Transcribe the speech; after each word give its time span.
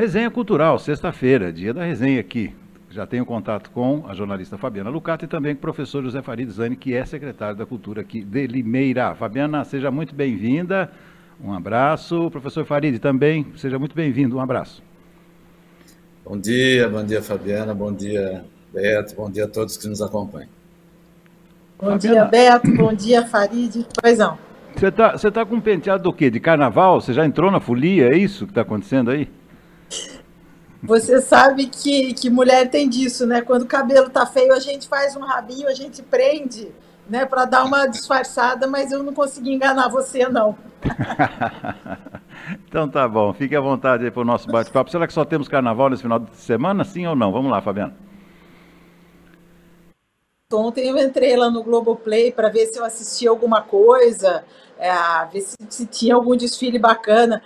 Resenha 0.00 0.30
Cultural, 0.30 0.78
sexta-feira, 0.78 1.52
dia 1.52 1.74
da 1.74 1.84
resenha 1.84 2.20
aqui. 2.20 2.54
Já 2.88 3.06
tenho 3.06 3.26
contato 3.26 3.70
com 3.70 4.02
a 4.08 4.14
jornalista 4.14 4.56
Fabiana 4.56 4.88
Lucato 4.88 5.26
e 5.26 5.28
também 5.28 5.54
com 5.54 5.58
o 5.58 5.60
professor 5.60 6.02
José 6.02 6.22
Farid 6.22 6.50
Zani, 6.50 6.74
que 6.74 6.94
é 6.94 7.04
secretário 7.04 7.54
da 7.54 7.66
Cultura 7.66 8.00
aqui 8.00 8.22
de 8.22 8.46
Limeira. 8.46 9.14
Fabiana, 9.14 9.62
seja 9.62 9.90
muito 9.90 10.14
bem-vinda. 10.14 10.90
Um 11.38 11.52
abraço. 11.52 12.30
Professor 12.30 12.64
Farid 12.64 12.98
também, 12.98 13.52
seja 13.58 13.78
muito 13.78 13.94
bem-vindo. 13.94 14.38
Um 14.38 14.40
abraço. 14.40 14.82
Bom 16.24 16.38
dia, 16.38 16.88
bom 16.88 17.04
dia, 17.04 17.20
Fabiana. 17.22 17.74
Bom 17.74 17.92
dia, 17.92 18.42
Beto. 18.72 19.14
Bom 19.14 19.30
dia 19.30 19.44
a 19.44 19.48
todos 19.48 19.76
que 19.76 19.86
nos 19.86 20.00
acompanham. 20.00 20.48
Bom 21.78 21.90
Fabiana. 21.90 21.98
dia, 21.98 22.24
Beto. 22.24 22.74
Bom 22.74 22.94
dia, 22.94 23.26
Farid. 23.26 23.86
Pois 24.00 24.16
não. 24.16 24.38
Você 24.74 24.86
está 24.86 25.12
você 25.12 25.30
tá 25.30 25.44
com 25.44 25.56
um 25.56 25.60
penteado 25.60 26.02
do 26.04 26.10
quê? 26.10 26.30
De 26.30 26.40
carnaval? 26.40 27.02
Você 27.02 27.12
já 27.12 27.26
entrou 27.26 27.50
na 27.50 27.60
folia? 27.60 28.08
É 28.14 28.16
isso 28.16 28.46
que 28.46 28.52
está 28.52 28.62
acontecendo 28.62 29.10
aí? 29.10 29.28
Você 30.82 31.20
sabe 31.20 31.66
que, 31.66 32.14
que 32.14 32.30
mulher 32.30 32.70
tem 32.70 32.88
disso, 32.88 33.26
né? 33.26 33.42
Quando 33.42 33.62
o 33.62 33.66
cabelo 33.66 34.08
tá 34.08 34.24
feio, 34.24 34.52
a 34.52 34.58
gente 34.58 34.88
faz 34.88 35.14
um 35.14 35.20
rabinho, 35.20 35.68
a 35.68 35.74
gente 35.74 36.02
prende, 36.02 36.72
né? 37.08 37.26
Para 37.26 37.44
dar 37.44 37.64
uma 37.64 37.86
disfarçada, 37.86 38.66
mas 38.66 38.90
eu 38.90 39.02
não 39.02 39.12
consegui 39.12 39.52
enganar 39.52 39.88
você, 39.88 40.26
não. 40.28 40.56
então 42.66 42.88
tá 42.88 43.06
bom, 43.06 43.32
fique 43.34 43.54
à 43.54 43.60
vontade 43.60 44.04
aí 44.04 44.10
para 44.10 44.22
o 44.22 44.24
nosso 44.24 44.48
bate-papo. 44.50 44.90
Será 44.90 45.06
que 45.06 45.12
só 45.12 45.24
temos 45.24 45.48
carnaval 45.48 45.90
nesse 45.90 46.02
final 46.02 46.18
de 46.18 46.34
semana, 46.36 46.82
sim 46.82 47.06
ou 47.06 47.14
não? 47.14 47.30
Vamos 47.30 47.50
lá, 47.50 47.60
Fabiano. 47.60 47.94
Ontem 50.52 50.88
eu 50.88 50.98
entrei 50.98 51.36
lá 51.36 51.48
no 51.50 51.62
Globoplay 51.62 52.32
para 52.32 52.48
ver 52.48 52.66
se 52.66 52.78
eu 52.78 52.84
assisti 52.84 53.28
alguma 53.28 53.62
coisa, 53.62 54.44
é, 54.78 54.90
ver 55.30 55.42
se, 55.42 55.56
se 55.68 55.86
tinha 55.86 56.14
algum 56.14 56.34
desfile 56.34 56.78
bacana. 56.78 57.40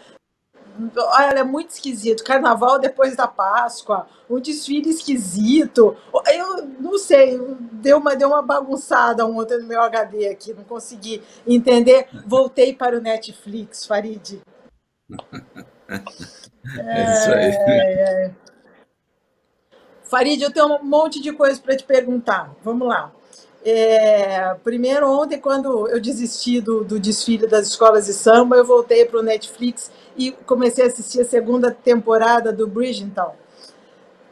Olha, 0.96 1.40
é 1.40 1.44
muito 1.44 1.70
esquisito. 1.70 2.24
Carnaval 2.24 2.78
depois 2.78 3.14
da 3.16 3.26
Páscoa, 3.26 4.06
um 4.28 4.40
desfile 4.40 4.90
esquisito. 4.90 5.96
Eu 6.32 6.66
não 6.80 6.98
sei, 6.98 7.38
deu 7.72 7.98
uma, 7.98 8.16
deu 8.16 8.28
uma 8.28 8.42
bagunçada 8.42 9.24
ontem 9.26 9.58
no 9.58 9.66
meu 9.66 9.80
HD 9.82 10.28
aqui, 10.28 10.52
não 10.52 10.64
consegui 10.64 11.22
entender. 11.46 12.08
Voltei 12.26 12.74
para 12.74 12.98
o 12.98 13.00
Netflix, 13.00 13.86
Farid. 13.86 14.40
É 16.66 17.12
isso 17.12 17.30
aí. 17.30 17.50
É, 17.50 18.26
é. 18.26 18.30
Farid, 20.04 20.42
eu 20.42 20.52
tenho 20.52 20.66
um 20.76 20.82
monte 20.82 21.20
de 21.20 21.32
coisa 21.32 21.60
para 21.60 21.76
te 21.76 21.84
perguntar. 21.84 22.54
Vamos 22.62 22.88
lá. 22.88 23.12
É, 23.64 24.54
primeiro, 24.62 25.10
ontem, 25.10 25.40
quando 25.40 25.88
eu 25.88 25.98
desisti 25.98 26.60
do, 26.60 26.84
do, 26.84 27.00
desfile 27.00 27.46
das 27.46 27.68
escolas 27.68 28.04
de 28.04 28.12
samba, 28.12 28.56
eu 28.56 28.64
voltei 28.64 29.06
para 29.06 29.18
o 29.18 29.22
Netflix 29.22 29.90
e 30.18 30.32
comecei 30.32 30.84
a 30.84 30.88
assistir 30.88 31.22
a 31.22 31.24
segunda 31.24 31.70
temporada 31.70 32.52
do 32.52 32.66
Bridgerton. 32.66 33.34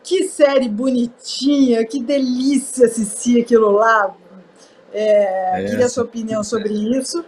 Que 0.02 0.24
série 0.24 0.68
bonitinha, 0.68 1.86
que 1.86 2.02
delícia 2.02 2.84
assistir 2.86 3.40
aquilo 3.40 3.70
lá. 3.70 4.14
É, 4.92 5.62
é. 5.62 5.70
Queria 5.70 5.86
a 5.86 5.88
sua 5.88 6.04
opinião 6.04 6.44
sobre 6.44 6.74
isso. 6.74 7.24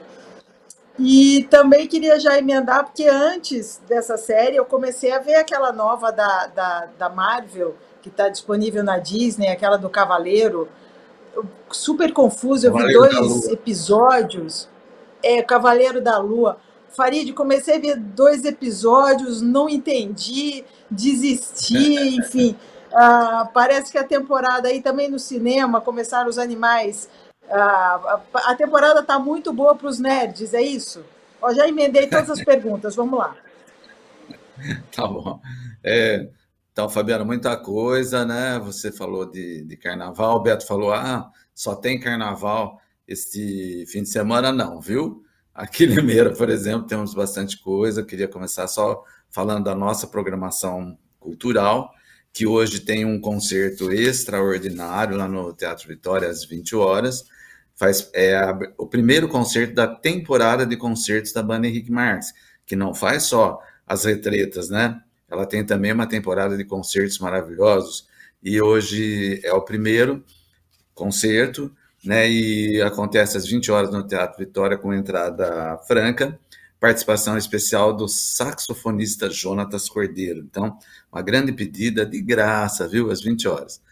E 0.99 1.45
também 1.51 1.89
queria 1.89 2.21
já 2.21 2.37
emendar, 2.37 2.85
porque 2.85 3.07
antes 3.07 3.81
dessa 3.89 4.19
série 4.19 4.57
eu 4.57 4.65
comecei 4.67 5.11
a 5.11 5.21
ver 5.21 5.37
aquela 5.37 5.73
nova 5.73 6.13
da, 6.13 6.47
da, 6.49 6.89
da 6.99 7.09
Marvel, 7.09 7.75
que 8.03 8.11
está 8.11 8.29
disponível 8.29 8.85
na 8.85 8.99
Disney, 8.99 9.49
aquela 9.49 9.79
do 9.79 9.89
Cavaleiro 9.89 10.69
super 11.71 12.13
confuso. 12.13 12.67
Eu 12.67 12.75
vi 12.75 12.93
dois 12.93 13.49
episódios. 13.49 14.69
É, 15.23 15.43
Cavaleiro 15.43 16.01
da 16.01 16.19
Lua. 16.19 16.59
Farid, 16.95 17.33
comecei 17.33 17.77
a 17.77 17.81
ver 17.81 17.97
dois 17.97 18.45
episódios, 18.45 19.43
não 19.43 19.69
entendi, 19.69 20.65
desisti, 20.89 22.15
enfim. 22.19 22.57
Uh, 22.93 23.49
parece 23.53 23.91
que 23.91 23.99
a 23.99 24.05
temporada 24.05 24.69
aí 24.69 24.81
também 24.81 25.11
no 25.11 25.19
cinema 25.19 25.81
começaram 25.81 26.31
os 26.31 26.39
animais. 26.39 27.09
Uh, 27.49 27.53
a, 27.53 28.23
a 28.35 28.55
temporada 28.55 29.01
está 29.01 29.19
muito 29.19 29.53
boa 29.53 29.75
para 29.75 29.89
os 29.89 29.99
nerds, 29.99 30.55
é 30.55 30.63
isso? 30.63 31.05
Ó, 31.43 31.53
já 31.53 31.67
emendei 31.67 32.07
todas 32.07 32.31
as 32.31 32.43
perguntas, 32.45 32.95
vamos 32.95 33.19
lá. 33.19 33.37
Tá 34.95 35.07
bom. 35.07 35.41
É, 35.83 36.29
então, 36.75 36.89
Fabiana, 36.89 37.25
muita 37.25 37.57
coisa, 37.57 38.25
né? 38.25 38.59
Você 38.59 38.91
falou 38.91 39.31
de, 39.31 39.63
de 39.63 39.77
carnaval, 39.77 40.39
o 40.39 40.43
Beto 40.43 40.67
falou, 40.67 40.93
ah, 40.93 41.31
só 41.55 41.77
tem 41.77 42.01
carnaval 42.01 42.81
este 43.07 43.85
fim 43.87 44.03
de 44.03 44.09
semana, 44.09 44.51
não, 44.51 44.81
viu? 44.81 45.23
Aqui 45.55 45.85
em 45.85 45.87
Limeira, 45.87 46.33
por 46.35 46.51
exemplo, 46.51 46.85
temos 46.85 47.15
bastante 47.15 47.63
coisa. 47.63 48.01
Eu 48.01 48.05
queria 48.05 48.27
começar 48.27 48.67
só 48.67 49.05
falando 49.31 49.63
da 49.63 49.75
nossa 49.77 50.09
programação 50.09 50.99
cultural, 51.21 51.93
que 52.33 52.45
hoje 52.45 52.81
tem 52.81 53.05
um 53.05 53.21
concerto 53.21 53.93
extraordinário 53.93 55.17
lá 55.17 55.29
no 55.29 55.53
Teatro 55.53 55.87
Vitória 55.87 56.29
às 56.29 56.45
20 56.45 56.75
horas. 56.75 57.25
Faz, 57.77 58.11
é 58.13 58.35
a, 58.35 58.59
o 58.77 58.89
primeiro 58.89 59.29
concerto 59.29 59.75
da 59.75 59.87
temporada 59.87 60.67
de 60.67 60.77
concertos 60.77 61.33
da 61.33 61.41
banda 61.41 61.69
Henrique 61.69 61.93
Marques, 61.93 62.33
que 62.67 62.75
não 62.75 62.93
faz 62.93 63.23
só 63.23 63.61
as 63.87 64.05
retretas, 64.05 64.71
né? 64.71 65.01
Ela 65.35 65.47
tem 65.47 65.65
também 65.65 65.93
uma 65.93 66.07
temporada 66.07 66.57
de 66.57 66.65
concertos 66.65 67.19
maravilhosos 67.19 68.07
e 68.43 68.61
hoje 68.61 69.41
é 69.43 69.53
o 69.53 69.63
primeiro 69.63 70.25
concerto, 70.95 71.75
né? 72.05 72.31
E 72.31 72.81
acontece 72.83 73.37
às 73.37 73.47
20 73.47 73.73
horas 73.73 73.91
no 73.91 74.07
Teatro 74.07 74.39
Vitória 74.39 74.79
com 74.79 74.95
entrada 74.95 75.77
franca, 75.89 76.39
participação 76.79 77.37
especial 77.37 77.93
do 77.93 78.07
saxofonista 78.07 79.29
Jonatas 79.29 79.89
Cordeiro. 79.89 80.41
Então, 80.41 80.79
uma 81.11 81.23
grande 81.23 81.53
pedida 81.53 82.07
de 82.07 82.21
graça, 82.21 82.87
viu? 82.87 83.11
Às 83.11 83.23
20 83.23 83.49
horas. 83.49 83.83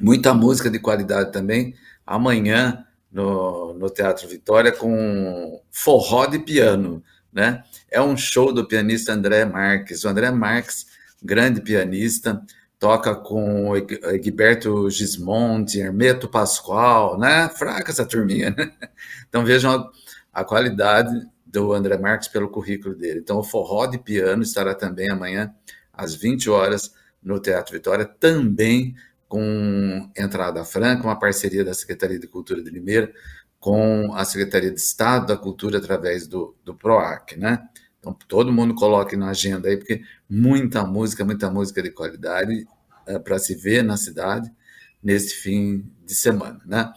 Muita 0.00 0.34
música 0.34 0.68
de 0.68 0.78
qualidade 0.78 1.32
também. 1.32 1.74
Amanhã 2.04 2.84
no, 3.10 3.72
no 3.74 3.88
Teatro 3.88 4.26
Vitória 4.28 4.72
com 4.72 5.62
forró 5.70 6.26
de 6.26 6.40
piano 6.40 7.02
né? 7.32 7.64
É 7.90 8.00
um 8.00 8.16
show 8.16 8.52
do 8.52 8.66
pianista 8.66 9.12
André 9.12 9.44
Marques. 9.44 10.04
O 10.04 10.08
André 10.08 10.30
Marques, 10.30 10.86
grande 11.22 11.60
pianista, 11.60 12.44
toca 12.78 13.14
com 13.14 13.76
Egberto 13.76 14.90
Gismonti, 14.90 15.80
Hermeto 15.80 16.28
Pascoal, 16.28 17.18
né? 17.18 17.48
Fraca 17.48 17.90
essa 17.90 18.04
turminha, 18.04 18.50
né? 18.50 18.72
Então 19.28 19.44
vejam 19.44 19.72
a, 19.72 19.90
a 20.40 20.44
qualidade 20.44 21.12
do 21.46 21.72
André 21.72 21.96
Marques 21.96 22.28
pelo 22.28 22.48
currículo 22.48 22.94
dele. 22.94 23.20
Então 23.20 23.38
o 23.38 23.44
forró 23.44 23.86
de 23.86 23.98
piano 23.98 24.42
estará 24.42 24.74
também 24.74 25.10
amanhã 25.10 25.54
às 25.92 26.14
20 26.14 26.50
horas 26.50 26.92
no 27.22 27.38
Teatro 27.38 27.72
Vitória, 27.72 28.04
também 28.04 28.94
com 29.28 30.10
entrada 30.16 30.64
franca, 30.64 31.04
uma 31.04 31.18
parceria 31.18 31.64
da 31.64 31.72
Secretaria 31.72 32.18
de 32.18 32.26
Cultura 32.26 32.62
de 32.62 32.70
Limeira 32.70 33.12
com 33.62 34.12
a 34.16 34.24
Secretaria 34.24 34.72
de 34.72 34.80
Estado 34.80 35.28
da 35.28 35.36
Cultura 35.36 35.78
através 35.78 36.26
do, 36.26 36.52
do 36.64 36.74
PROAC, 36.74 37.36
né? 37.36 37.62
Então, 38.00 38.12
todo 38.26 38.52
mundo 38.52 38.74
coloque 38.74 39.16
na 39.16 39.30
agenda 39.30 39.68
aí, 39.68 39.76
porque 39.76 40.02
muita 40.28 40.84
música, 40.84 41.24
muita 41.24 41.48
música 41.48 41.80
de 41.80 41.92
qualidade 41.92 42.66
é, 43.06 43.20
para 43.20 43.38
se 43.38 43.54
ver 43.54 43.84
na 43.84 43.96
cidade 43.96 44.50
nesse 45.00 45.36
fim 45.36 45.88
de 46.04 46.12
semana, 46.12 46.60
né? 46.66 46.92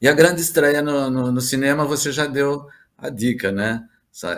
E 0.00 0.08
a 0.08 0.12
grande 0.12 0.40
estreia 0.40 0.82
no, 0.82 1.08
no, 1.08 1.30
no 1.30 1.40
cinema, 1.40 1.84
você 1.84 2.10
já 2.10 2.26
deu 2.26 2.66
a 2.98 3.08
dica, 3.08 3.52
né? 3.52 3.88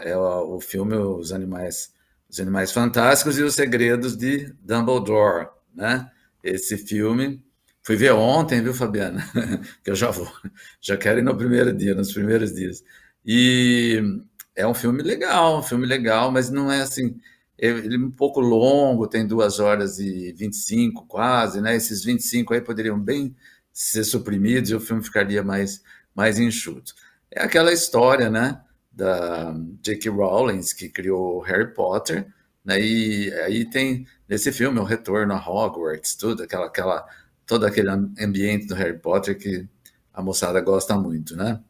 É 0.02 0.14
o, 0.14 0.56
o 0.56 0.60
filme 0.60 0.94
Os 0.94 1.32
Animais, 1.32 1.90
Os 2.28 2.38
Animais 2.38 2.70
Fantásticos 2.70 3.38
e 3.38 3.42
os 3.42 3.54
Segredos 3.54 4.14
de 4.14 4.52
Dumbledore, 4.60 5.48
né? 5.74 6.06
Esse 6.42 6.76
filme 6.76 7.42
Fui 7.84 7.96
ver 7.96 8.12
ontem, 8.12 8.62
viu, 8.62 8.72
Fabiana? 8.72 9.22
que 9.84 9.90
eu 9.90 9.94
já 9.94 10.10
vou, 10.10 10.26
já 10.80 10.96
quero 10.96 11.18
ir 11.18 11.22
no 11.22 11.36
primeiro 11.36 11.70
dia, 11.70 11.94
nos 11.94 12.12
primeiros 12.12 12.54
dias. 12.54 12.82
E 13.24 14.02
é 14.56 14.66
um 14.66 14.72
filme 14.72 15.02
legal, 15.02 15.58
um 15.58 15.62
filme 15.62 15.86
legal, 15.86 16.30
mas 16.32 16.50
não 16.50 16.72
é 16.72 16.80
assim. 16.80 17.20
Ele 17.58 17.94
é 17.94 17.98
um 17.98 18.10
pouco 18.10 18.40
longo, 18.40 19.06
tem 19.06 19.26
duas 19.26 19.60
horas 19.60 19.98
e 19.98 20.32
25 20.32 21.06
quase, 21.06 21.60
né? 21.60 21.76
Esses 21.76 22.02
25 22.02 22.54
aí 22.54 22.60
poderiam 22.62 22.98
bem 22.98 23.36
ser 23.72 24.04
suprimidos 24.04 24.70
e 24.70 24.74
o 24.74 24.80
filme 24.80 25.02
ficaria 25.04 25.42
mais, 25.42 25.82
mais 26.14 26.38
enxuto. 26.38 26.94
É 27.30 27.42
aquela 27.42 27.72
história, 27.72 28.30
né? 28.30 28.62
Da 28.90 29.54
J.K. 29.82 30.10
Rowling, 30.10 30.60
que 30.76 30.88
criou 30.88 31.40
Harry 31.42 31.72
Potter, 31.74 32.26
né? 32.64 32.80
E 32.80 33.32
aí 33.42 33.64
tem 33.68 34.06
nesse 34.28 34.50
filme 34.52 34.78
o 34.80 34.84
retorno 34.84 35.34
a 35.34 35.38
Hogwarts, 35.38 36.14
tudo, 36.14 36.44
aquela, 36.44 36.66
aquela 36.66 37.06
todo 37.46 37.64
aquele 37.66 37.90
ambiente 37.90 38.66
do 38.66 38.74
Harry 38.74 38.98
Potter 38.98 39.38
que 39.38 39.66
a 40.12 40.22
moçada 40.22 40.60
gosta 40.60 40.96
muito, 40.96 41.36
né? 41.36 41.60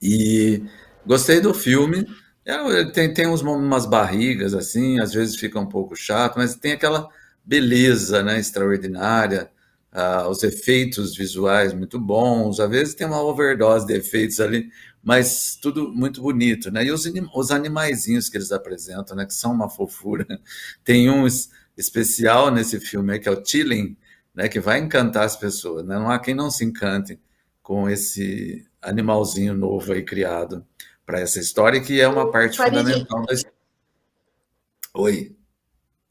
E 0.00 0.62
gostei 1.06 1.40
do 1.40 1.54
filme. 1.54 2.06
É, 2.44 2.84
tem, 2.90 3.12
tem 3.12 3.26
uns, 3.26 3.42
umas 3.42 3.86
barrigas 3.86 4.54
assim, 4.54 5.00
às 5.00 5.12
vezes 5.12 5.36
fica 5.36 5.58
um 5.58 5.66
pouco 5.66 5.96
chato, 5.96 6.36
mas 6.36 6.54
tem 6.54 6.72
aquela 6.72 7.08
beleza, 7.44 8.22
né, 8.22 8.38
extraordinária, 8.38 9.50
uh, 9.92 10.28
os 10.28 10.42
efeitos 10.42 11.16
visuais 11.16 11.72
muito 11.72 11.98
bons. 11.98 12.60
Às 12.60 12.70
vezes 12.70 12.94
tem 12.94 13.06
uma 13.06 13.22
overdose 13.22 13.86
de 13.86 13.94
efeitos 13.94 14.40
ali 14.40 14.70
mas 15.04 15.56
tudo 15.60 15.92
muito 15.92 16.22
bonito, 16.22 16.70
né? 16.70 16.84
E 16.86 16.90
os, 16.90 17.04
os 17.34 17.50
animaizinhos 17.50 18.30
que 18.30 18.38
eles 18.38 18.50
apresentam, 18.50 19.14
né? 19.14 19.26
Que 19.26 19.34
são 19.34 19.52
uma 19.52 19.68
fofura. 19.68 20.26
Tem 20.82 21.10
um 21.10 21.26
especial 21.76 22.50
nesse 22.50 22.80
filme 22.80 23.18
que 23.18 23.28
é 23.28 23.32
o 23.32 23.44
Chilling, 23.44 23.96
né? 24.34 24.48
Que 24.48 24.60
vai 24.60 24.78
encantar 24.78 25.24
as 25.24 25.36
pessoas, 25.36 25.84
né? 25.84 25.96
Não 25.98 26.10
há 26.10 26.18
quem 26.18 26.34
não 26.34 26.50
se 26.50 26.64
encante 26.64 27.18
com 27.62 27.88
esse 27.88 28.66
animalzinho 28.82 29.54
novo 29.54 29.92
aí 29.92 30.02
criado 30.02 30.66
para 31.06 31.20
essa 31.20 31.38
história, 31.38 31.80
que 31.80 32.00
é 32.00 32.08
uma 32.08 32.30
parte 32.30 32.56
Farid, 32.56 32.78
fundamental 32.78 33.24
da 33.24 33.34
história. 33.34 33.56
Oi. 34.94 35.36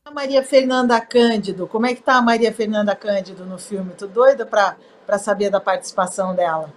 A 0.06 0.12
Maria 0.12 0.44
Fernanda 0.44 1.00
Cândido, 1.00 1.68
como 1.68 1.86
é 1.86 1.96
que 1.96 2.02
tá 2.02 2.16
a 2.16 2.22
Maria 2.22 2.54
Fernanda 2.54 2.96
Cândido 2.96 3.46
no 3.46 3.58
filme? 3.58 3.94
Tô 3.94 4.08
doida 4.08 4.46
para 4.46 5.18
saber 5.18 5.50
da 5.50 5.62
participação 5.62 6.36
dela. 6.36 6.74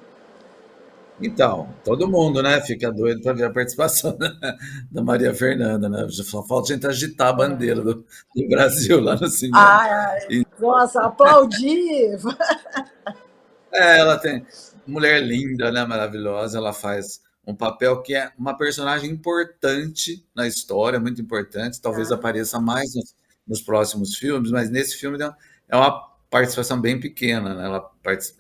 Então, 1.21 1.75
todo 1.83 2.09
mundo, 2.09 2.43
né, 2.43 2.61
fica 2.61 2.93
doido 2.93 3.23
para 3.23 3.33
ver 3.33 3.45
a 3.45 3.51
participação 3.51 4.17
da, 4.93 5.03
Maria 5.03 5.35
Fernanda, 5.35 5.89
né? 5.89 6.07
Só 6.11 6.43
falta 6.43 6.73
a 6.73 6.77
gente 6.77 6.87
agitar 6.87 7.29
a 7.29 7.33
bandeira 7.33 7.81
do, 7.81 8.05
do 8.35 8.49
Brasil 8.49 9.01
lá 9.01 9.17
no 9.17 9.27
cinema. 9.27 9.59
Ah, 9.59 10.19
e... 10.31 10.46
Nossa, 10.59 11.03
aplaudir! 11.03 12.19
É, 13.73 13.99
ela 13.99 14.19
tem 14.19 14.47
mulher 14.87 15.23
linda, 15.23 15.71
né, 15.71 15.85
maravilhosa. 15.85 16.59
Ela 16.59 16.73
faz 16.73 17.21
um 17.47 17.55
papel 17.55 18.03
que 18.03 18.15
é 18.15 18.33
uma 18.39 18.57
personagem 18.57 19.11
importante 19.11 20.25
na 20.35 20.47
história, 20.47 20.99
muito 20.99 21.21
importante. 21.21 21.81
Talvez 21.81 22.11
ah. 22.11 22.15
apareça 22.15 22.59
mais 22.59 22.95
nos, 22.95 23.15
nos, 23.47 23.61
próximos 23.61 24.17
filmes, 24.17 24.51
mas 24.51 24.71
nesse 24.71 24.97
filme 24.97 25.19
é 25.69 25.77
uma 25.77 26.07
participação 26.29 26.81
bem 26.81 26.99
pequena, 26.99 27.55
né? 27.55 27.65
Ela 27.65 27.91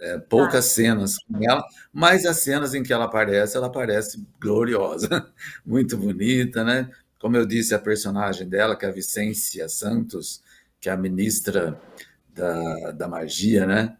é, 0.00 0.18
poucas 0.18 0.66
ah. 0.66 0.68
cenas 0.68 1.16
com 1.18 1.38
ela, 1.42 1.64
mas 1.92 2.26
as 2.26 2.38
cenas 2.38 2.74
em 2.74 2.82
que 2.82 2.92
ela 2.92 3.04
aparece, 3.04 3.56
ela 3.56 3.68
aparece 3.68 4.26
gloriosa, 4.40 5.30
muito 5.64 5.96
bonita, 5.96 6.64
né? 6.64 6.90
Como 7.20 7.36
eu 7.36 7.46
disse, 7.46 7.74
a 7.74 7.78
personagem 7.78 8.48
dela, 8.48 8.76
que 8.76 8.84
é 8.84 8.88
a 8.88 8.92
Vicência 8.92 9.68
Santos, 9.68 10.42
que 10.80 10.88
é 10.88 10.92
a 10.92 10.96
ministra 10.96 11.80
da, 12.36 12.90
da 12.92 13.08
magia, 13.08 13.66
né? 13.66 13.96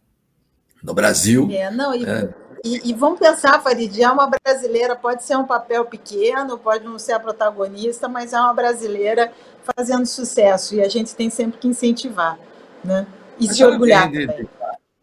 No 0.83 0.93
Brasil. 0.93 1.49
É, 1.51 1.71
não, 1.71 1.95
e, 1.95 2.05
é. 2.05 2.35
e, 2.63 2.91
e 2.91 2.93
vamos 2.93 3.19
pensar, 3.19 3.61
Farid, 3.63 4.01
é 4.01 4.09
uma 4.09 4.31
brasileira, 4.31 4.95
pode 4.95 5.25
ser 5.25 5.37
um 5.37 5.47
papel 5.47 5.87
pequeno, 5.87 6.59
pode 6.59 6.85
não 6.85 6.99
ser 6.99 7.13
a 7.13 7.21
protagonista, 7.21 8.09
mas 8.09 8.35
é 8.35 8.39
uma 8.39 8.53
brasileira 8.53 9.33
fazendo 9.75 10.07
sucesso, 10.07 10.75
e 10.77 10.83
a 10.83 10.89
gente 10.89 11.17
tem 11.17 11.31
sempre 11.31 11.59
que 11.59 11.67
incentivar, 11.67 12.39
né? 12.85 13.07
E 13.41 13.49
se 13.49 13.65
orgulhar 13.65 14.11
de, 14.11 14.27
também. 14.27 14.49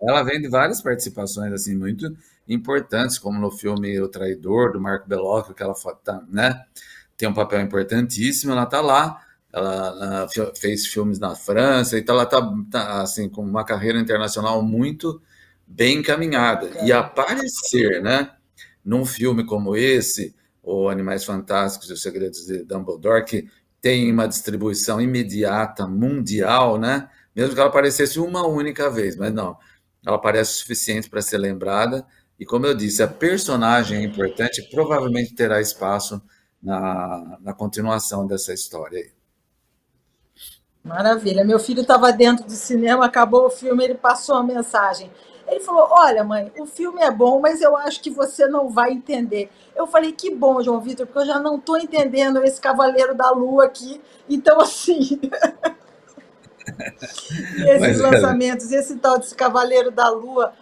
Ela 0.02 0.24
vem 0.24 0.40
de 0.40 0.48
várias 0.48 0.82
participações 0.82 1.52
assim 1.52 1.76
muito 1.76 2.16
importantes, 2.48 3.18
como 3.18 3.40
no 3.40 3.52
filme 3.52 4.00
O 4.00 4.08
Traidor, 4.08 4.74
do 4.74 4.80
Marco 4.80 5.08
Bellocchio, 5.08 5.54
que 5.54 5.64
ela 5.64 5.74
tá, 6.04 6.22
né, 6.30 6.62
tem 7.18 7.28
um 7.28 7.34
papel 7.34 7.62
importantíssimo, 7.62 8.52
ela 8.52 8.64
está 8.64 8.82
lá, 8.82 9.20
ela, 9.54 10.28
ela, 10.36 10.56
fez 10.56 10.88
filmes 10.88 11.20
na 11.20 11.36
França, 11.36 11.98
então 11.98 12.16
ela 12.16 12.24
está 12.24 12.42
tá, 12.72 13.02
assim, 13.02 13.30
com 13.30 13.44
uma 13.44 13.64
carreira 13.64 14.00
internacional 14.00 14.64
muito 14.64 15.22
bem 15.68 16.00
encaminhada. 16.00 16.72
E 16.84 16.92
aparecer 16.92 18.02
né, 18.02 18.32
num 18.84 19.06
filme 19.06 19.46
como 19.46 19.76
esse, 19.76 20.36
o 20.64 20.90
Animais 20.90 21.24
Fantásticos 21.24 21.90
e 21.90 21.94
os 21.94 22.02
Segredos 22.02 22.46
de 22.48 22.64
Dumbledore, 22.64 23.26
que 23.26 23.48
tem 23.80 24.12
uma 24.12 24.28
distribuição 24.28 25.00
imediata, 25.00 25.86
mundial, 25.86 26.80
né? 26.80 27.10
mesmo 27.36 27.54
que 27.54 27.60
ela 27.60 27.70
aparecesse 27.70 28.20
uma 28.20 28.48
única 28.48 28.90
vez, 28.90 29.16
mas 29.16 29.34
não, 29.34 29.58
ela 30.06 30.16
aparece 30.16 30.52
o 30.52 30.58
suficiente 30.60 31.10
para 31.10 31.22
ser 31.22 31.38
lembrada. 31.38 32.06
E 32.40 32.46
como 32.46 32.66
eu 32.66 32.74
disse, 32.74 33.04
a 33.04 33.08
personagem 33.08 34.00
é 34.00 34.04
importante, 34.04 34.68
provavelmente 34.72 35.34
terá 35.34 35.62
espaço 35.62 36.22
na, 36.62 37.38
na 37.42 37.54
continuação 37.54 38.26
dessa 38.26 38.54
história 38.54 39.00
aí. 39.00 39.12
Maravilha. 40.84 41.46
Meu 41.46 41.60
filho 41.60 41.82
estava 41.82 42.12
dentro 42.12 42.46
do 42.46 42.52
cinema, 42.52 43.06
acabou 43.06 43.46
o 43.46 43.50
filme, 43.50 43.84
ele 43.84 43.96
passou 43.96 44.36
a 44.36 44.44
mensagem. 44.44 45.10
Ele 45.48 45.62
falou: 45.62 45.88
Olha, 45.90 46.24
mãe, 46.24 46.52
o 46.60 46.66
filme 46.66 47.02
é 47.02 47.10
bom, 47.10 47.40
mas 47.40 47.62
eu 47.62 47.78
acho 47.78 48.02
que 48.02 48.10
você 48.10 48.48
não 48.48 48.70
vai 48.70 48.92
entender. 48.92 49.50
Eu 49.76 49.88
falei: 49.88 50.12
Que 50.12 50.34
bom, 50.34 50.62
João 50.62 50.82
Vitor, 50.82 51.06
porque 51.06 51.20
eu 51.20 51.26
já 51.26 51.40
não 51.40 51.56
estou 51.56 51.78
entendendo 51.78 52.44
esse 52.44 52.60
Cavaleiro 52.60 53.16
da 53.16 53.32
Lua 53.32 53.66
aqui. 53.66 54.02
Então, 54.30 54.60
assim. 54.60 55.22
esses 57.66 58.00
lançamentos, 58.00 58.72
esse 58.72 58.98
tal 58.98 59.20
desse 59.20 59.36
Cavaleiro 59.36 59.90
da 59.92 60.10
Lua, 60.10 60.54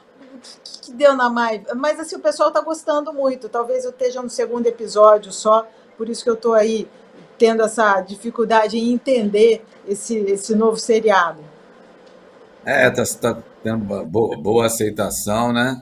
que, 0.64 0.80
que 0.82 0.94
deu 0.94 1.16
na 1.16 1.30
mais. 1.30 1.62
Mas 1.76 2.00
assim, 2.00 2.16
o 2.16 2.20
pessoal 2.20 2.50
está 2.50 2.62
gostando 2.62 3.12
muito. 3.12 3.50
Talvez 3.50 3.86
eu 3.86 3.92
esteja 3.92 4.22
no 4.22 4.30
segundo 4.30 4.68
episódio 4.68 5.32
só, 5.32 5.68
por 5.98 6.10
isso 6.10 6.24
que 6.24 6.30
eu 6.30 6.36
estou 6.36 6.54
aí 6.54 6.88
tendo 7.42 7.64
essa 7.64 8.00
dificuldade 8.02 8.78
em 8.78 8.94
entender 8.94 9.66
esse, 9.88 10.16
esse 10.16 10.54
novo 10.54 10.78
seriado. 10.78 11.44
É, 12.64 12.88
está 12.88 13.34
tá 13.34 13.44
tendo 13.64 13.84
boa, 14.06 14.38
boa 14.38 14.68
aceitação, 14.68 15.52
né? 15.52 15.82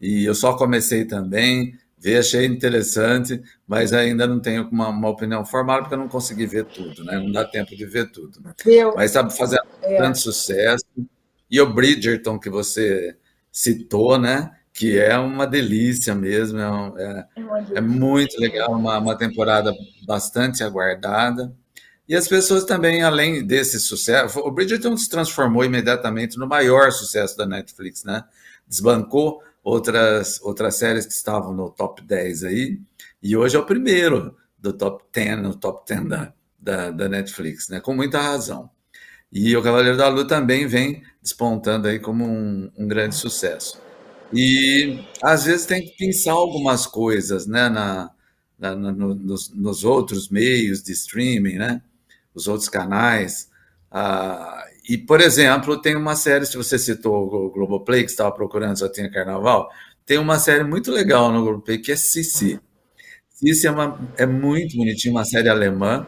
E 0.00 0.24
eu 0.24 0.36
só 0.36 0.56
comecei 0.56 1.04
também, 1.04 1.74
vi, 1.98 2.16
achei 2.16 2.46
interessante, 2.46 3.42
mas 3.66 3.92
ainda 3.92 4.24
não 4.24 4.38
tenho 4.38 4.68
uma, 4.70 4.88
uma, 4.90 5.08
opinião 5.08 5.44
formada, 5.44 5.80
porque 5.80 5.94
eu 5.96 5.98
não 5.98 6.06
consegui 6.06 6.46
ver 6.46 6.66
tudo, 6.66 7.02
né? 7.02 7.18
Não 7.18 7.32
dá 7.32 7.44
tempo 7.44 7.74
de 7.74 7.84
ver 7.84 8.12
tudo. 8.12 8.40
Né? 8.40 8.54
Mas 8.94 9.06
está 9.06 9.28
fazendo 9.28 9.64
é. 9.82 9.96
tanto 9.96 10.16
sucesso. 10.16 10.84
E 11.50 11.60
o 11.60 11.74
Bridgerton, 11.74 12.38
que 12.38 12.48
você 12.48 13.16
citou, 13.50 14.16
né? 14.16 14.48
Que 14.80 14.98
é 14.98 15.18
uma 15.18 15.46
delícia 15.46 16.14
mesmo, 16.14 16.58
é, 16.58 16.64
é, 16.96 17.26
é 17.74 17.80
muito 17.82 18.40
legal, 18.40 18.72
uma, 18.72 18.98
uma 18.98 19.14
temporada 19.14 19.74
bastante 20.06 20.64
aguardada. 20.64 21.54
E 22.08 22.16
as 22.16 22.26
pessoas 22.26 22.64
também, 22.64 23.02
além 23.02 23.46
desse 23.46 23.78
sucesso, 23.78 24.40
o 24.40 24.50
Bridgerton 24.50 24.96
se 24.96 25.06
transformou 25.06 25.66
imediatamente 25.66 26.38
no 26.38 26.46
maior 26.46 26.90
sucesso 26.92 27.36
da 27.36 27.44
Netflix, 27.44 28.04
né? 28.04 28.24
Desbancou 28.66 29.42
outras, 29.62 30.40
outras 30.40 30.78
séries 30.78 31.04
que 31.04 31.12
estavam 31.12 31.52
no 31.52 31.68
top 31.68 32.02
10 32.02 32.44
aí, 32.44 32.80
e 33.22 33.36
hoje 33.36 33.56
é 33.56 33.58
o 33.58 33.66
primeiro 33.66 34.34
do 34.58 34.72
top 34.72 35.04
10, 35.12 35.42
no 35.42 35.54
top 35.56 35.84
10 35.86 36.08
da, 36.08 36.32
da, 36.58 36.90
da 36.90 37.06
Netflix, 37.06 37.68
né? 37.68 37.80
com 37.80 37.92
muita 37.92 38.18
razão. 38.18 38.70
E 39.30 39.54
o 39.54 39.62
Cavaleiro 39.62 39.98
da 39.98 40.08
Lua 40.08 40.26
também 40.26 40.66
vem 40.66 41.02
despontando 41.20 41.86
aí 41.86 41.98
como 41.98 42.24
um, 42.24 42.72
um 42.78 42.88
grande 42.88 43.14
sucesso. 43.14 43.89
E 44.32 45.04
às 45.22 45.44
vezes 45.44 45.66
tem 45.66 45.82
que 45.84 45.96
pensar 45.96 46.32
algumas 46.32 46.86
coisas 46.86 47.46
né, 47.46 47.68
na, 47.68 48.10
na 48.58 48.74
no, 48.74 49.14
nos, 49.14 49.52
nos, 49.54 49.84
outros 49.84 50.28
meios 50.28 50.82
de 50.82 50.92
streaming, 50.92 51.56
né, 51.56 51.82
os 52.34 52.46
outros 52.46 52.68
canais. 52.68 53.48
Ah, 53.90 54.64
e, 54.88 54.96
por 54.96 55.20
exemplo, 55.20 55.80
tem 55.80 55.96
uma 55.96 56.14
série, 56.14 56.46
se 56.46 56.56
você 56.56 56.78
citou 56.78 57.26
o 57.26 57.50
Globoplay, 57.50 58.04
que 58.04 58.10
estava 58.10 58.32
procurando, 58.32 58.78
só 58.78 58.88
tinha 58.88 59.10
carnaval, 59.10 59.68
tem 60.06 60.18
uma 60.18 60.38
série 60.38 60.64
muito 60.64 60.90
legal 60.90 61.32
no 61.32 61.42
Globoplay 61.42 61.78
que 61.78 61.92
é 61.92 61.96
Sissi. 61.96 62.60
Sissi 63.28 63.66
é, 63.66 63.70
uma, 63.70 63.98
é 64.16 64.26
muito 64.26 64.76
bonitinha, 64.76 65.12
uma 65.12 65.24
série 65.24 65.48
alemã 65.48 66.06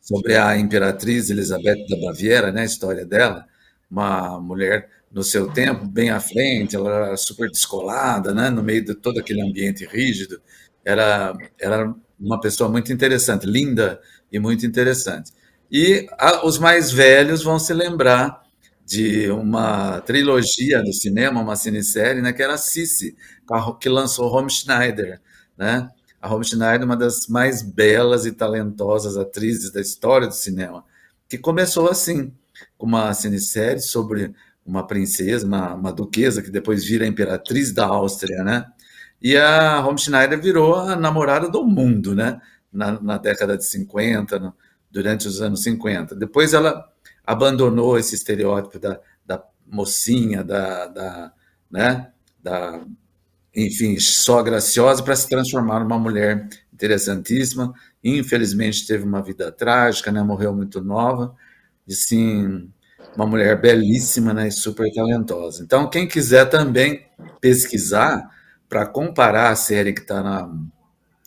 sobre 0.00 0.36
a 0.36 0.56
imperatriz 0.56 1.30
Elizabeth 1.30 1.86
da 1.88 1.96
Baviera, 2.06 2.50
né, 2.50 2.62
a 2.62 2.64
história 2.64 3.04
dela, 3.04 3.46
uma 3.90 4.40
mulher 4.40 4.88
no 5.10 5.24
seu 5.24 5.50
tempo, 5.50 5.86
bem 5.86 6.10
à 6.10 6.20
frente, 6.20 6.76
ela 6.76 6.90
era 7.08 7.16
super 7.16 7.50
descolada, 7.50 8.32
né, 8.32 8.48
no 8.48 8.62
meio 8.62 8.84
de 8.84 8.94
todo 8.94 9.18
aquele 9.18 9.42
ambiente 9.42 9.84
rígido, 9.84 10.40
era, 10.84 11.36
era 11.58 11.92
uma 12.18 12.40
pessoa 12.40 12.70
muito 12.70 12.92
interessante, 12.92 13.46
linda 13.46 14.00
e 14.30 14.38
muito 14.38 14.64
interessante. 14.64 15.32
E 15.70 16.06
a, 16.18 16.46
os 16.46 16.58
mais 16.58 16.92
velhos 16.92 17.42
vão 17.42 17.58
se 17.58 17.74
lembrar 17.74 18.40
de 18.84 19.30
uma 19.30 20.00
trilogia 20.00 20.82
do 20.82 20.92
cinema, 20.92 21.40
uma 21.40 21.56
cinesérie, 21.56 22.22
né, 22.22 22.32
que 22.32 22.42
era 22.42 22.58
Sissi, 22.58 23.16
que 23.80 23.88
lançou 23.88 24.28
Romy 24.28 24.50
Schneider, 24.50 25.20
né? 25.56 25.88
A 26.20 26.26
Romy 26.28 26.44
Schneider, 26.44 26.84
uma 26.84 26.96
das 26.96 27.28
mais 27.28 27.62
belas 27.62 28.26
e 28.26 28.32
talentosas 28.32 29.16
atrizes 29.16 29.70
da 29.70 29.80
história 29.80 30.26
do 30.26 30.34
cinema, 30.34 30.84
que 31.28 31.38
começou 31.38 31.88
assim, 31.88 32.32
com 32.76 32.86
uma 32.86 33.12
cinesérie 33.14 33.80
sobre 33.80 34.34
uma 34.64 34.86
princesa, 34.86 35.46
uma, 35.46 35.74
uma 35.74 35.92
duquesa, 35.92 36.42
que 36.42 36.50
depois 36.50 36.84
vira 36.84 37.06
imperatriz 37.06 37.72
da 37.72 37.86
Áustria, 37.86 38.44
né? 38.44 38.66
E 39.20 39.36
a 39.36 39.78
Romy 39.80 39.98
Schneider 39.98 40.40
virou 40.40 40.76
a 40.76 40.96
namorada 40.96 41.48
do 41.48 41.64
mundo, 41.64 42.14
né? 42.14 42.40
Na, 42.72 43.00
na 43.00 43.18
década 43.18 43.56
de 43.56 43.64
50, 43.64 44.38
no, 44.38 44.54
durante 44.90 45.28
os 45.28 45.40
anos 45.40 45.62
50. 45.62 46.14
Depois 46.14 46.52
ela 46.52 46.84
abandonou 47.24 47.98
esse 47.98 48.14
estereótipo 48.14 48.78
da, 48.78 49.00
da 49.24 49.42
mocinha, 49.66 50.42
da, 50.42 50.86
da, 50.86 51.32
né, 51.70 52.10
da, 52.42 52.80
enfim, 53.54 53.98
só 53.98 54.42
graciosa 54.42 55.02
para 55.02 55.14
se 55.14 55.28
transformar 55.28 55.80
numa 55.80 55.98
mulher 55.98 56.48
interessantíssima. 56.72 57.72
Infelizmente 58.02 58.86
teve 58.86 59.04
uma 59.04 59.22
vida 59.22 59.52
trágica, 59.52 60.10
né, 60.10 60.22
morreu 60.22 60.52
muito 60.54 60.82
nova, 60.82 61.34
e 61.90 61.94
sim, 61.94 62.70
uma 63.16 63.26
mulher 63.26 63.60
belíssima 63.60 64.32
né, 64.32 64.46
e 64.46 64.52
super 64.52 64.88
talentosa. 64.94 65.64
Então, 65.64 65.90
quem 65.90 66.06
quiser 66.06 66.48
também 66.48 67.04
pesquisar, 67.40 68.30
para 68.68 68.86
comparar 68.86 69.50
a 69.50 69.56
série 69.56 69.92
que 69.92 70.02
está 70.02 70.48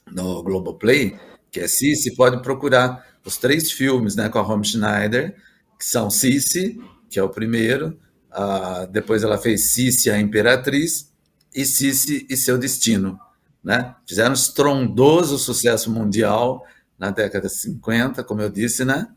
no 0.09 0.41
Globoplay, 0.41 1.19
que 1.51 1.59
é 1.59 1.67
Cici, 1.67 2.15
pode 2.15 2.41
procurar 2.41 3.05
os 3.25 3.35
três 3.35 3.69
filmes 3.69 4.15
né, 4.15 4.29
com 4.29 4.39
a 4.39 4.41
Romy 4.41 4.65
Schneider, 4.65 5.35
que 5.77 5.83
são 5.83 6.09
Cici, 6.09 6.79
que 7.09 7.19
é 7.19 7.23
o 7.23 7.27
primeiro, 7.27 7.99
uh, 8.31 8.87
depois 8.89 9.21
ela 9.21 9.37
fez 9.37 9.73
Cici, 9.73 10.09
a 10.09 10.17
Imperatriz, 10.17 11.11
e 11.53 11.65
Cici 11.65 12.25
e 12.29 12.37
Seu 12.37 12.57
Destino. 12.57 13.19
Né? 13.61 13.93
Fizeram 14.07 14.31
um 14.31 14.33
estrondoso 14.33 15.37
sucesso 15.37 15.91
mundial 15.91 16.65
na 16.97 17.11
década 17.11 17.49
de 17.49 17.53
50, 17.53 18.23
como 18.23 18.41
eu 18.41 18.49
disse, 18.49 18.85
né? 18.85 19.09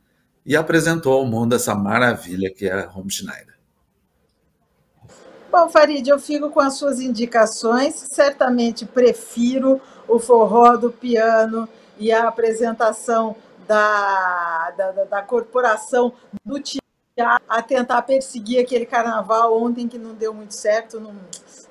E 0.46 0.56
apresentou 0.56 1.12
ao 1.14 1.26
mundo 1.26 1.56
essa 1.56 1.74
maravilha 1.74 2.48
que 2.48 2.66
é 2.68 2.72
a 2.72 2.86
Romy 2.86 3.10
Schneider. 3.10 3.56
Bom, 5.50 5.68
Farid, 5.68 6.06
eu 6.08 6.18
fico 6.20 6.50
com 6.50 6.60
as 6.60 6.74
suas 6.74 7.00
indicações. 7.00 7.94
Certamente 7.94 8.86
prefiro 8.86 9.80
o 10.06 10.20
forró 10.20 10.76
do 10.76 10.92
piano 10.92 11.68
e 11.98 12.12
a 12.12 12.28
apresentação 12.28 13.34
da, 13.66 14.72
da, 14.76 14.92
da 15.04 15.22
corporação 15.22 16.12
do 16.44 16.60
teatro 16.60 16.86
a 17.48 17.62
tentar 17.62 18.02
perseguir 18.02 18.60
aquele 18.60 18.84
carnaval 18.84 19.60
ontem 19.60 19.88
que 19.88 19.98
não 19.98 20.14
deu 20.14 20.34
muito 20.34 20.52
certo, 20.54 21.00
não, 21.00 21.14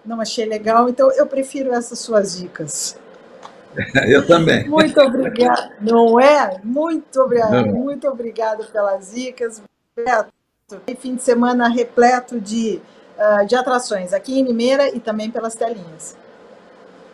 não 0.04 0.20
achei 0.20 0.46
legal. 0.46 0.90
Então, 0.90 1.12
eu 1.12 1.28
prefiro 1.28 1.72
essas 1.72 2.00
suas 2.00 2.38
dicas. 2.38 2.98
Eu 4.08 4.26
também. 4.26 4.68
Muito 4.68 5.00
obrigada. 5.00 5.72
Não 5.82 6.20
é? 6.20 6.60
Muito 6.64 7.20
obrigado. 7.22 7.68
Muito 7.68 8.08
obrigado 8.08 8.66
pelas 8.72 9.14
dicas. 9.14 9.62
Beto, 9.96 10.32
fim 11.00 11.16
de 11.16 11.24
semana 11.24 11.68
repleto 11.68 12.40
de, 12.40 12.82
uh, 13.18 13.46
de 13.46 13.56
atrações 13.56 14.14
aqui 14.14 14.40
em 14.40 14.44
Limeira 14.44 14.96
e 14.96 15.00
também 15.00 15.30
pelas 15.30 15.56
telinhas. 15.56 16.18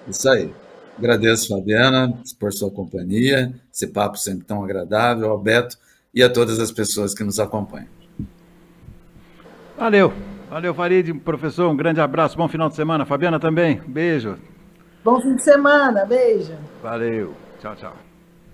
Isso 0.08 0.30
aí. 0.30 0.54
Agradeço, 0.98 1.48
Fabiana, 1.48 2.14
por 2.40 2.52
sua 2.54 2.70
companhia, 2.70 3.54
esse 3.74 3.88
papo 3.88 4.18
sempre 4.18 4.46
tão 4.46 4.64
agradável, 4.64 5.32
ao 5.32 5.38
Beto 5.38 5.78
e 6.14 6.22
a 6.22 6.30
todas 6.30 6.60
as 6.60 6.72
pessoas 6.72 7.14
que 7.14 7.24
nos 7.24 7.40
acompanham. 7.40 7.88
Valeu. 9.78 10.14
Valeu, 10.50 10.74
Farid, 10.76 11.14
professor. 11.14 11.70
Um 11.70 11.78
grande 11.78 12.02
abraço. 12.02 12.38
Bom 12.38 12.48
final 12.48 12.68
de 12.68 12.76
semana. 12.76 13.06
Fabiana 13.06 13.40
também. 13.40 13.82
Beijo. 13.88 14.38
Bom 15.04 15.20
fim 15.20 15.36
de 15.36 15.44
semana. 15.44 16.06
Beijo. 16.06 16.56
Valeu. 16.82 17.34
Tchau, 17.60 17.76
tchau. 17.76 17.96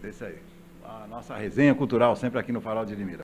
Isso 0.03 0.23
aí. 0.23 0.37
A 0.83 1.05
nossa 1.07 1.35
resenha 1.35 1.75
cultural 1.75 2.15
sempre 2.15 2.39
aqui 2.39 2.51
no 2.51 2.61
Farol 2.61 2.85
de 2.85 2.95
Limeira. 2.95 3.15